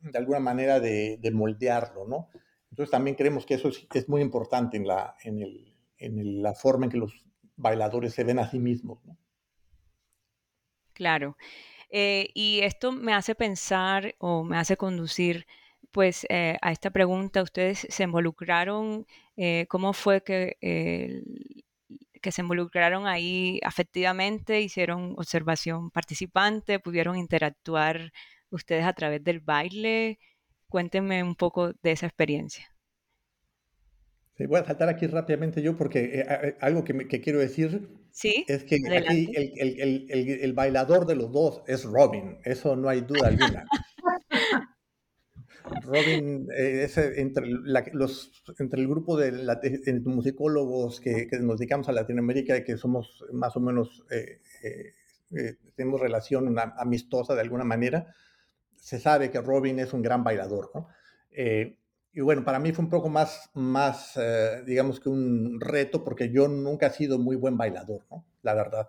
[0.00, 2.28] de alguna manera, de, de, moldearlo, ¿no?
[2.70, 6.54] Entonces también creemos que eso es, es muy importante en la, en, el, en la
[6.54, 7.24] forma en que los
[7.56, 9.18] bailadores se ven a sí mismos, ¿no?
[10.94, 11.36] Claro.
[11.92, 15.46] Eh, y esto me hace pensar o me hace conducir
[15.92, 17.42] pues eh, a esta pregunta.
[17.42, 20.56] Ustedes se involucraron, eh, ¿cómo fue que,
[22.22, 24.60] que se involucraron ahí afectivamente?
[24.62, 26.78] ¿Hicieron observación participante?
[26.80, 28.12] ¿Pudieron interactuar
[28.50, 30.18] ustedes a través del baile?
[30.68, 32.71] Cuéntenme un poco de esa experiencia.
[34.46, 36.24] Voy a saltar aquí rápidamente yo porque
[36.60, 41.16] algo que, que quiero decir Sí, es que aquí el, el, el, el, bailador de
[41.16, 43.64] los dos es Robin, eso no hay duda alguna.
[45.84, 51.38] Robin eh, es entre, la, los, entre el grupo de, la, de musicólogos que, que,
[51.38, 54.94] nos dedicamos a Latinoamérica y que somos más o menos, eh, eh,
[55.34, 58.14] eh tenemos relación amistosa de alguna manera,
[58.76, 60.70] se sabe que Robin es un gran bailador.
[60.74, 60.88] ¿no?
[61.30, 61.78] Eh,
[62.14, 66.30] y bueno, para mí fue un poco más, más eh, digamos que un reto, porque
[66.30, 68.26] yo nunca he sido muy buen bailador, ¿no?
[68.42, 68.88] La verdad.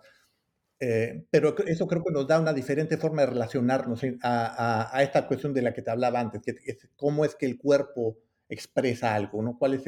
[0.78, 5.26] Eh, pero eso creo que nos da una diferente forma de relacionarnos a, a, esta
[5.26, 9.14] cuestión de la que te hablaba antes, que es cómo es que el cuerpo expresa
[9.14, 9.56] algo, ¿no?
[9.58, 9.84] ¿Cuál es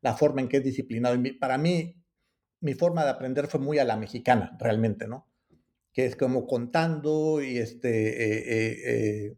[0.00, 1.14] la forma en que es disciplinado?
[1.14, 2.02] Y para mí,
[2.60, 5.28] mi forma de aprender fue muy a la mexicana, realmente, ¿no?
[5.92, 9.36] Que es como contando y este, eh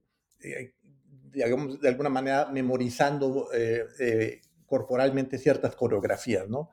[1.35, 6.71] digamos, de alguna manera memorizando eh, eh, corporalmente ciertas coreografías, ¿no?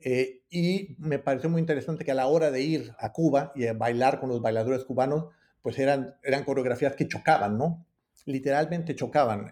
[0.00, 3.66] Eh, y me pareció muy interesante que a la hora de ir a Cuba y
[3.66, 5.26] a bailar con los bailadores cubanos,
[5.62, 7.86] pues eran, eran coreografías que chocaban, ¿no?
[8.26, 9.50] Literalmente chocaban.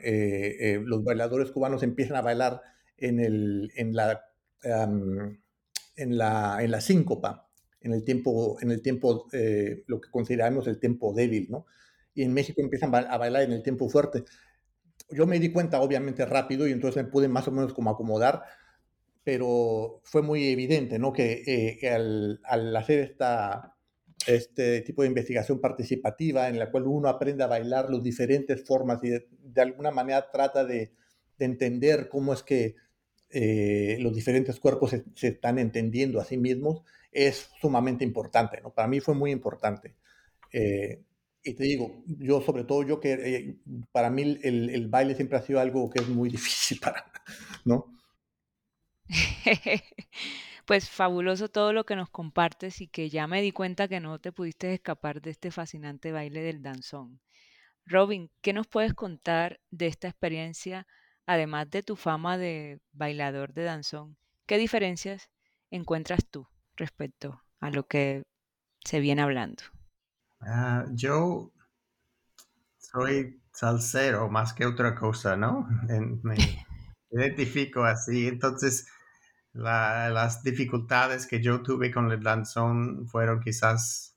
[0.84, 2.62] los bailadores cubanos empiezan a bailar
[2.98, 4.24] en, el, en, la,
[4.64, 5.36] um,
[5.96, 7.48] en, la, en la síncopa,
[7.80, 9.28] en el tiempo, en el tiempo
[9.86, 11.66] lo que consideramos el tiempo débil, ¿no?
[12.20, 14.24] Y en México empiezan a bailar en el tiempo fuerte.
[15.08, 18.42] Yo me di cuenta obviamente rápido y entonces me pude más o menos como acomodar,
[19.24, 21.14] pero fue muy evidente, ¿no?
[21.14, 23.74] Que, eh, que al, al, hacer esta,
[24.26, 29.02] este tipo de investigación participativa en la cual uno aprende a bailar las diferentes formas
[29.02, 30.92] y de, de alguna manera trata de,
[31.38, 32.76] de, entender cómo es que
[33.30, 38.74] eh, los diferentes cuerpos se, se, están entendiendo a sí mismos, es sumamente importante, ¿no?
[38.74, 39.94] Para mí fue muy importante.
[40.52, 41.02] Eh,
[41.42, 43.56] y te digo, yo sobre todo, yo que eh,
[43.92, 47.10] para mí el, el, baile siempre ha sido algo que es muy difícil para,
[47.64, 47.86] ¿no?
[50.66, 54.18] pues fabuloso todo lo que nos compartes y que ya me di cuenta que no
[54.18, 57.20] te pudiste escapar de este fascinante baile del danzón.
[57.86, 60.86] Robin, ¿qué nos puedes contar de esta experiencia,
[61.26, 64.16] además de tu fama de bailador de danzón?
[64.46, 65.30] ¿Qué diferencias
[65.70, 68.22] encuentras tú respecto a lo que
[68.84, 69.64] se viene hablando?
[70.40, 71.52] Uh, yo
[72.78, 75.68] soy salsero más que otra cosa, ¿no?
[75.88, 76.36] En, me
[77.10, 78.28] identifico así.
[78.28, 78.86] Entonces,
[79.52, 84.16] la, las dificultades que yo tuve con el danzón fueron quizás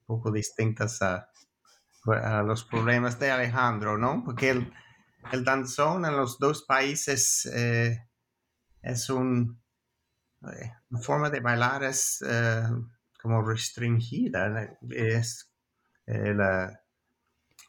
[0.00, 1.28] un poco distintas a,
[2.06, 4.22] a los problemas de Alejandro, ¿no?
[4.24, 4.72] Porque el,
[5.30, 8.06] el danzón en los dos países eh,
[8.82, 9.60] es un,
[10.42, 12.22] eh, una forma de bailar es...
[12.26, 12.68] Eh,
[13.22, 14.76] como restringida.
[14.90, 15.50] Es
[16.06, 16.80] eh, la,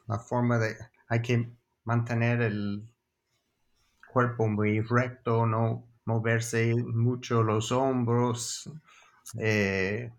[0.08, 0.76] la, forma de...
[1.08, 2.89] Hay que mantener el
[4.12, 8.70] cuerpo muy recto, no moverse mucho los hombros.
[9.39, 10.12] Eh,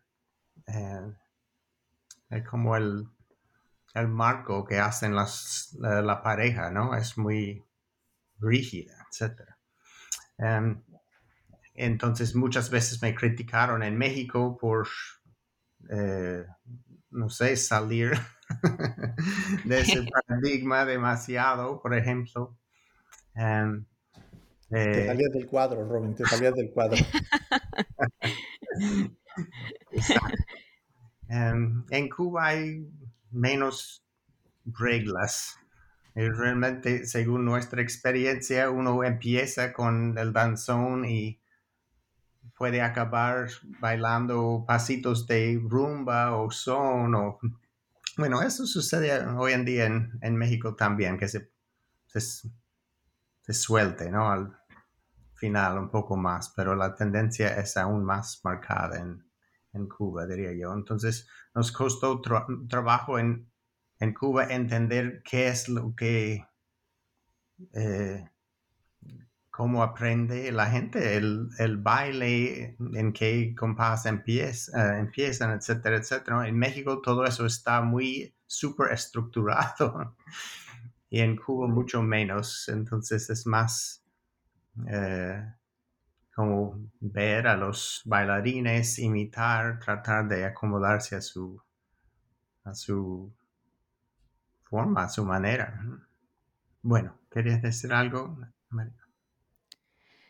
[0.67, 3.07] eh, como el,
[3.95, 6.97] el, marco que hacen las, la, pareja, ¿no?
[6.97, 7.63] Es muy
[8.41, 9.41] rígida, etc.
[10.39, 10.83] Em,
[11.75, 14.89] entonces muchas veces me criticaron en México por
[15.91, 16.45] eh,
[17.11, 18.13] no sé, salir
[19.65, 22.57] de ese paradigma demasiado, por ejemplo.
[23.37, 23.87] Um,
[24.91, 26.97] Te Eh, salías del cuadro, Robin, te salías del cuadro.
[29.91, 30.45] exacto.
[31.29, 32.87] Em, en Cuba hay
[33.31, 34.05] menos
[34.67, 35.57] reglas.
[36.17, 41.41] Y realmente, según nuestra experiencia, uno empieza con el danzón y
[42.57, 43.49] puede acabar
[43.81, 47.39] bailando pasitos de rumba o son o
[48.17, 51.51] bueno, eso sucede hoy en día en, en México también, que se,
[52.07, 54.31] se, suelte, ¿no?
[54.31, 54.57] Al
[55.35, 59.29] final un poco más, pero la tendencia es aún más marcada en,
[59.73, 60.73] en Cuba, diría yo.
[60.73, 63.51] Entonces, nos costó tra trabajo en,
[63.99, 66.47] en, Cuba entender qué es lo que,
[67.73, 68.31] eh,
[69.55, 76.49] cómo aprende la gente, el, el, baile, en qué compás empieza, uh, empiezan, etcétera, etcétera.
[76.49, 80.17] En México todo eso está muy súper estructurado
[81.09, 82.69] y en Cuba mucho menos.
[82.69, 84.05] Entonces es más
[84.91, 85.55] eh,
[86.35, 91.63] como ver a los bailarines, imitar, tratar de acomodarse a su,
[92.65, 93.33] a su
[94.65, 95.81] forma, a su manera.
[96.83, 98.37] Bueno, ¿querías decir algo?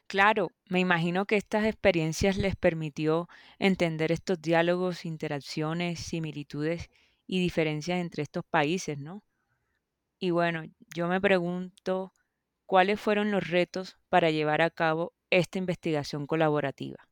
[0.06, 3.28] Claro, me imagino que estas experiencias les permitió
[3.58, 6.88] entender estos diálogos, interacciones, similitudes
[7.26, 9.22] y diferencias entre estos países, ¿no?
[10.18, 12.12] Y bueno, yo me pregunto
[12.66, 17.08] cuáles fueron los retos para llevar a cabo esta investigación colaborativa.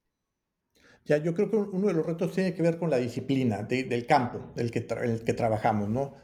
[1.05, 3.84] Ya, yo creo que uno de los retos tiene que ver con la disciplina de,
[3.84, 6.14] del campo que, tra el que trabajamos, ¿no?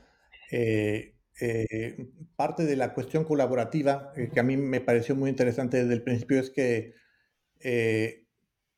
[0.50, 5.76] Eh, eh, parte de la cuestión colaborativa eh, que a mí me pareció muy interesante
[5.76, 6.94] desde el principio es que
[7.60, 8.24] eh,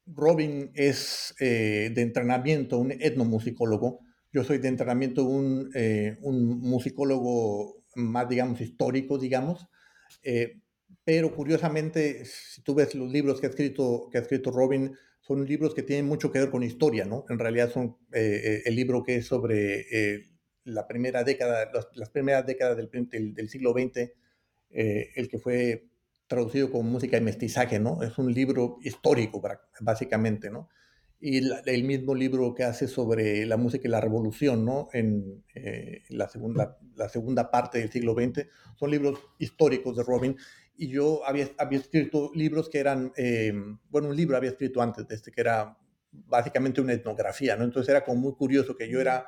[0.06, 4.00] Robin es de entrenamiento un etnomusicólogo,
[4.32, 5.70] yo soy de entrenamiento un,
[6.22, 9.68] un musicólogo más, digamos, histórico, digamos,
[11.04, 15.46] pero curiosamente, si tú ves los libros que ha escrito, que ha escrito Robin, son
[15.46, 17.24] libros que tienen mucho que ver con historia, ¿no?
[17.28, 20.30] En realidad son el libro que es sobre
[20.64, 24.10] la primera década, las, las primeras décadas del, del, del siglo XX,
[24.70, 25.90] eh, el que fue
[26.26, 28.02] traducido como música de mestizaje, ¿no?
[28.02, 29.42] Es un libro histórico,
[29.80, 30.68] básicamente, ¿no?
[31.18, 34.88] Y la, el mismo libro que hace sobre la música y la revolución, ¿no?
[34.92, 38.46] En eh, la, segunda, la segunda parte del siglo XX,
[38.76, 40.36] son libros históricos de Robin.
[40.76, 43.52] Y yo había, había escrito libros que eran, eh,
[43.88, 45.76] bueno, un libro había escrito antes de este, que era
[46.12, 47.64] básicamente una etnografía, ¿no?
[47.64, 49.26] Entonces era como muy curioso que yo era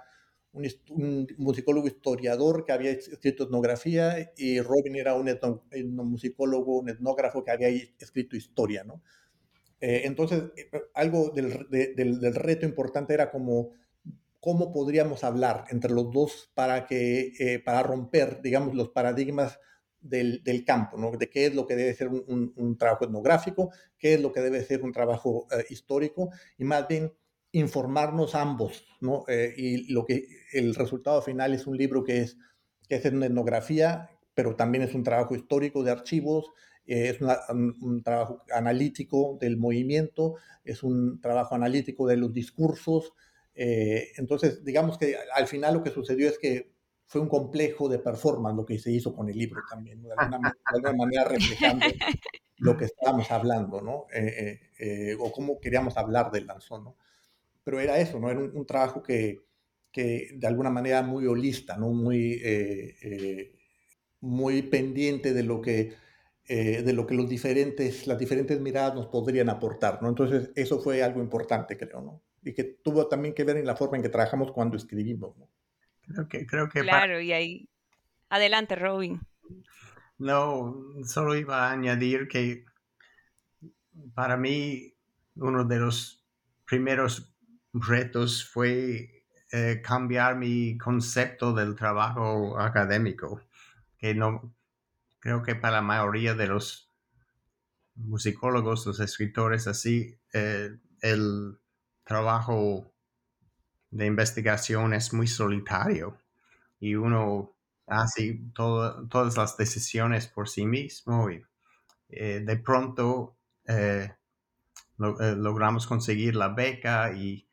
[0.53, 7.43] un, un, musicólogo historiador que había escrito etnografía y Robin era un etnomusicólogo, un etnógrafo
[7.43, 9.03] que había escrito historia, ¿no?
[9.81, 10.45] Eh, entonces,
[10.95, 13.71] algo del, de, del, del, reto importante era como
[14.39, 19.59] cómo podríamos hablar entre los dos para, que, eh, para romper, digamos, los paradigmas
[20.01, 21.13] del, del, campo, ¿no?
[21.13, 24.33] De qué es lo que debe ser un, un, un trabajo etnográfico, qué es lo
[24.33, 27.13] que debe ser un trabajo eh, histórico, y más bien
[27.53, 29.25] informarnos ambos, ¿no?
[29.29, 32.39] Eh, y lo que el resultado final es un libro que es,
[32.89, 36.51] que es una etnografía, pero también es un trabajo histórico de archivos,
[36.87, 42.33] eh, es una, un, un, trabajo analítico del movimiento, es un trabajo analítico de los
[42.33, 43.13] discursos.
[43.55, 46.73] Eh, entonces, digamos que al final lo que sucedió es que
[47.07, 50.09] fue un complejo de performance lo que se hizo con el libro también, ¿no?
[50.09, 51.85] de, alguna, de, alguna, manera reflejando
[52.57, 54.07] lo que estábamos hablando, ¿no?
[54.15, 56.97] Eh, o cómo queríamos hablar del danzón, ¿no?
[57.65, 58.31] Pero era eso, ¿no?
[58.31, 59.41] Era un, un trabajo que,
[59.93, 61.91] que, de alguna manera muy holista, ¿no?
[61.91, 63.53] Muy, eh, eh,
[64.21, 65.95] muy pendiente de lo que,
[66.47, 70.09] eh, de lo que los diferentes, las diferentes miradas nos podrían aportar, ¿no?
[70.09, 72.23] Entonces, eso fue algo importante, creo, ¿no?
[72.43, 75.49] Y que tuvo también que ver en la forma en que trabajamos cuando escribimos, ¿no?
[76.01, 77.23] Creo que, creo que claro, para...
[77.23, 77.69] y ahí...
[78.29, 79.21] Adelante, Robin.
[80.19, 82.65] No, solo iba a añadir que
[84.15, 84.95] para mí
[85.37, 86.25] uno de los
[86.65, 87.32] primeros
[87.73, 93.41] retos fue eh, cambiar mi concepto del trabajo académico,
[93.99, 94.55] que no
[95.21, 96.91] creo que para la mayoría de los
[97.95, 100.71] musicólogos, los escritores así, eh,
[101.01, 101.59] el
[102.05, 102.93] trabajo
[103.91, 106.19] de investigación es muy solitario
[106.81, 107.55] y uno
[107.87, 111.45] hace todas las decisiones por sí mismo y
[112.09, 113.37] eh, de pronto
[114.97, 117.47] lo, logramos conseguir la beca y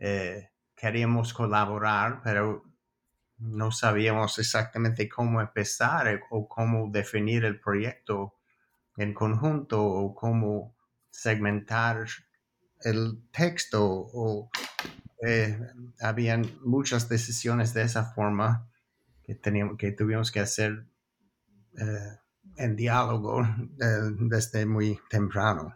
[0.00, 2.64] eh, queríamos colaborar, pero
[3.38, 8.34] no sabíamos exactamente cómo empezar o cómo definir el proyecto
[8.96, 10.74] en conjunto o cómo
[11.10, 12.06] segmentar
[12.82, 14.50] el texto o
[15.26, 15.58] eh,
[16.00, 18.68] habían muchas decisiones de esa forma
[19.22, 20.86] que teníamos que tuvimos que hacer
[21.78, 22.16] eh,
[22.56, 25.74] en diálogo eh, desde muy temprano.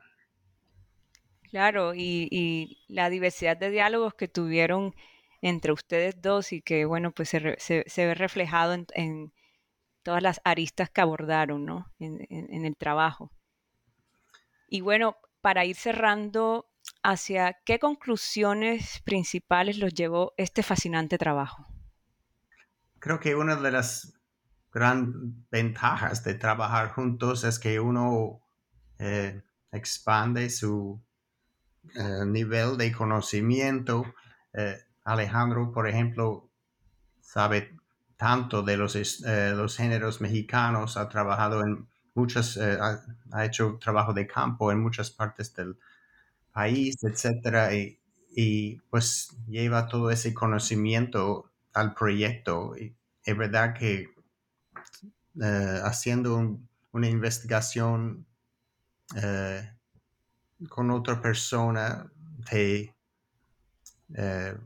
[1.55, 4.93] Claro, y, la diversidad de diálogos que tuvieron
[5.41, 9.33] entre ustedes dos y que, bueno, pues se, ve reflejado en,
[10.03, 11.93] todas las aristas que abordaron, ¿no?
[12.01, 13.31] En, el trabajo.
[14.69, 16.67] Y bueno, para ir cerrando,
[17.05, 21.69] ¿hacia qué conclusiones principales los llevó este fascinante trabajo?
[22.99, 24.19] Creo que una de las
[24.73, 25.15] grandes
[25.53, 28.41] ventajas de trabajar juntos es que uno
[28.99, 29.41] eh,
[29.71, 31.01] expande su
[31.95, 34.15] eh, nivel de conocimiento.
[34.53, 36.49] Eh, Alejandro, por ejemplo,
[37.21, 37.77] sabe
[38.17, 44.27] tanto de los, eh, los géneros mexicanos, ha trabajado en muchas, ha, hecho trabajo de
[44.27, 45.77] campo en muchas partes del
[46.53, 52.75] país, etcétera, y, pues lleva todo ese conocimiento al proyecto.
[53.25, 54.11] Es verdad que
[55.85, 56.59] haciendo
[56.93, 58.27] una investigación
[60.69, 62.11] con otra persona
[62.49, 62.95] te
[64.15, 64.57] eh,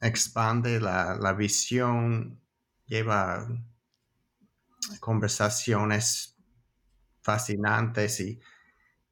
[0.00, 2.40] expande la, visión,
[2.86, 3.46] lleva
[5.00, 6.36] conversaciones
[7.20, 8.40] fascinantes y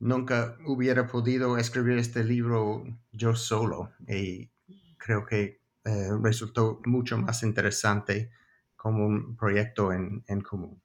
[0.00, 4.50] nunca hubiera podido escribir este libro yo solo y
[4.98, 8.30] creo que eh, resultó mucho más interesante
[8.76, 10.82] como un proyecto en, común.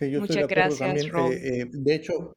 [0.00, 2.36] Muchas gracias, eh, de hecho,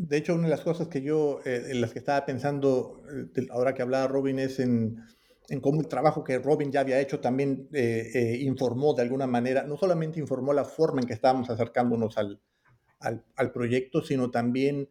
[0.00, 3.02] de hecho, una de las cosas que yo, eh, en las que estaba pensando,
[3.36, 4.96] eh, ahora que hablaba Robin, es en,
[5.50, 9.62] en, cómo el trabajo que Robin ya había hecho también eh, informó de alguna manera,
[9.64, 12.40] no solamente informó la forma en que estábamos acercándonos al,
[12.98, 14.88] al, proyecto, sino también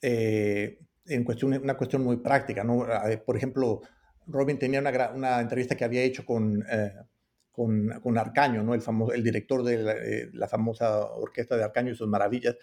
[0.00, 2.64] en cuestión, una cuestión muy práctica.
[2.64, 2.86] ¿no?
[3.26, 3.82] Por ejemplo,
[4.26, 6.64] Robin tenía una, una entrevista que había hecho con,
[7.52, 8.74] con, Arcaño, ¿no?
[8.74, 9.94] el, famoso, director de la,
[10.32, 12.56] la famosa orquesta de Arcaño y sus maravillas,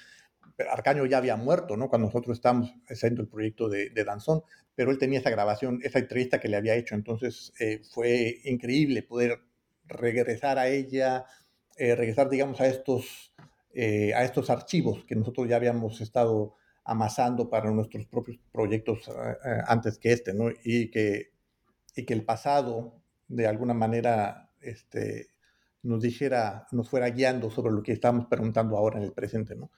[0.66, 1.90] Arcaño ya había muerto, ¿no?
[1.90, 4.44] Cuando nosotros estábamos haciendo el proyecto de, Danzón,
[4.76, 9.04] pero él tenía esa grabación, esa entrevista que le había hecho, entonces eh, fue increíble
[9.04, 9.40] poder
[9.86, 11.26] regresar a ella,
[11.78, 13.34] eh, regresar, digamos, a estos,
[13.74, 19.12] eh, a estos archivos que nosotros ya habíamos estado amasando para nuestros propios proyectos
[19.68, 20.50] antes que este, ¿no?
[20.64, 21.34] Y que
[21.96, 25.30] el pasado, de alguna manera, este,
[25.84, 29.72] nos dijera, nos fuera guiando sobre lo que estamos preguntando ahora en el presente, ¿no?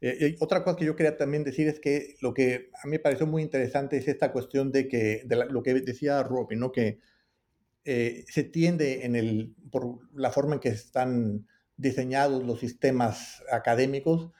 [0.00, 2.98] Eh, otra cosa que yo quería también decir es que lo que a mí me
[3.00, 6.70] pareció muy interesante es esta cuestión de que, de lo que decía Robin, ¿no?
[6.70, 7.00] que
[7.84, 14.30] eh, se tiende en el, por la forma en que están diseñados los sistemas académicos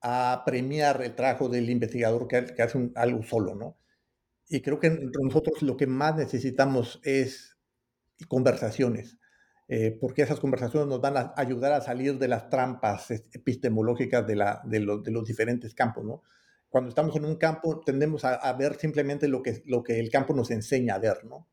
[0.00, 3.78] a premiar el trabajo del investigador que, que hace algo solo, ¿no?
[4.48, 4.90] Y creo que
[5.22, 7.56] nosotros lo que más necesitamos es
[8.28, 9.18] conversaciones.
[9.66, 14.36] Eh, porque esas conversaciones nos van a ayudar a salir de las trampas epistemológicas de,
[14.80, 16.20] los diferentes campos.
[16.68, 20.96] Cuando estamos en un campo tendemos a, ver simplemente lo que, el campo nos enseña
[20.96, 21.24] a ver.
[21.24, 21.48] ¿no?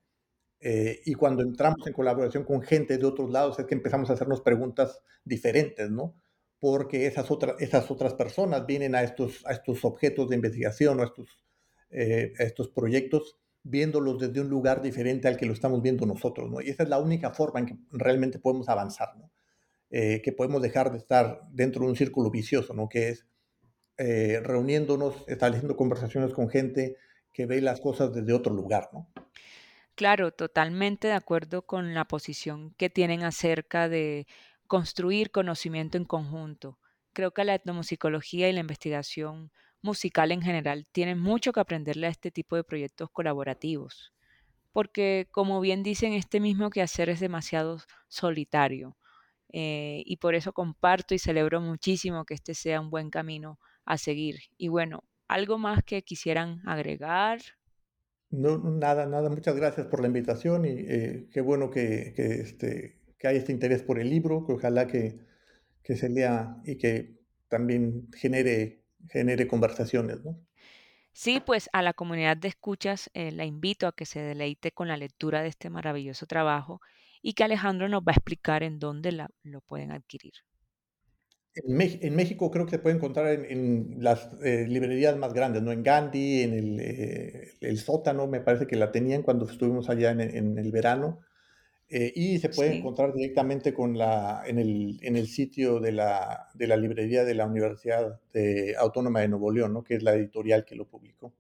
[0.59, 4.13] Eh, y cuando entramos en colaboración con gente de otros lados es que empezamos a
[4.13, 6.15] hacernos preguntas diferentes, ¿no?
[6.61, 9.43] porque esas, otras personas vienen a estos,
[9.81, 11.43] objetos de investigación o a estos,
[11.89, 16.49] eh, a estos proyectos viéndolos desde un lugar diferente al que lo estamos viendo nosotros,
[16.49, 16.61] ¿no?
[16.61, 19.31] Y esa es la única forma en que realmente podemos avanzar, ¿no?
[19.89, 22.87] Eh, que podemos dejar de estar dentro de un círculo vicioso, ¿no?
[22.87, 23.27] Que es
[23.97, 26.97] eh, reuniéndonos, estableciendo conversaciones con gente
[27.33, 29.09] que ve las cosas desde otro lugar, ¿no?
[29.95, 34.25] Claro, totalmente de acuerdo con la posición que tienen acerca de
[34.67, 36.79] construir conocimiento en conjunto.
[37.13, 39.51] Creo que la etnomusicología y la investigación
[39.81, 44.13] musical en general tiene mucho que aprenderle a este tipo de proyectos colaborativos,
[44.71, 48.97] porque como bien dicen, este mismo quehacer es demasiado solitario.
[49.53, 53.97] Eh, y por eso comparto y celebro muchísimo que este sea un buen camino a
[53.97, 54.37] seguir.
[54.57, 57.41] Y bueno, ¿algo más que quisieran agregar?
[58.29, 59.29] No, nada, nada.
[59.29, 63.51] Muchas gracias por la invitación y eh, qué bueno que, que, este, que hay este
[63.51, 65.19] interés por el libro, que ojalá que,
[65.83, 67.19] que se lea y que
[67.49, 70.37] también genere genere conversaciones, ¿no?
[71.13, 74.87] Sí, pues a la comunidad de escuchas eh, la invito a que se deleite con
[74.87, 76.79] la lectura de este maravilloso trabajo
[77.21, 79.11] y que Alejandro nos va a explicar en dónde
[79.43, 80.33] lo pueden adquirir.
[81.53, 85.73] En, México creo que se puede encontrar en, las eh, librerías más grandes, ¿no?
[85.73, 90.11] En Gandhi, en el, eh, el, sótano, me parece que la tenían cuando estuvimos allá
[90.11, 91.19] en el verano.
[91.93, 96.47] Eh, y se puede encontrar directamente con la, en, el, en el sitio de la,
[96.53, 98.21] de la librería de la Universidad
[98.79, 99.83] Autónoma de Nuevo León, ¿no?
[99.83, 101.33] que es la editorial que lo publicó.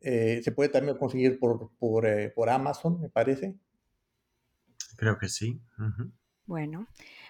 [0.00, 3.54] Eh, se puede también conseguir por, por, eh, por, Amazon, me parece.
[4.96, 5.60] Creo que sí.
[6.44, 6.88] Bueno,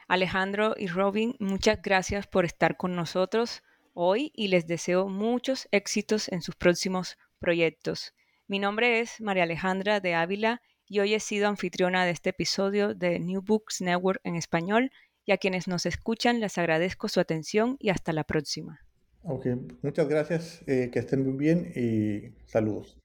[0.08, 3.62] Alejandro y Robin, muchas gracias por estar con nosotros
[3.92, 8.14] hoy y les deseo muchos éxitos en sus próximos proyectos.
[8.46, 10.62] Mi nombre es María Alejandra de Ávila
[10.92, 14.90] y hoy he sido anfitriona de este episodio de New Books Network en español
[15.24, 18.78] y a quienes nos escuchan les agradezco su atención y hasta la próxima.
[19.22, 19.46] Ok,
[19.80, 22.98] muchas gracias, eh, que estén muy bien y saludos.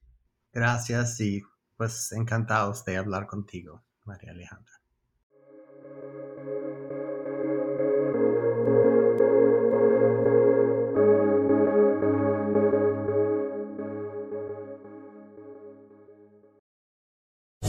[0.52, 1.40] Gracias y
[1.78, 4.77] pues encantados de hablar contigo, María Alejandra.